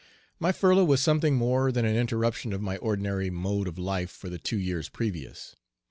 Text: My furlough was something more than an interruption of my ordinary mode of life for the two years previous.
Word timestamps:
My 0.39 0.51
furlough 0.51 0.85
was 0.85 0.99
something 0.99 1.35
more 1.35 1.71
than 1.71 1.85
an 1.85 1.95
interruption 1.95 2.53
of 2.53 2.61
my 2.63 2.77
ordinary 2.77 3.29
mode 3.29 3.67
of 3.67 3.77
life 3.77 4.09
for 4.09 4.29
the 4.29 4.39
two 4.39 4.57
years 4.57 4.89
previous. 4.89 5.55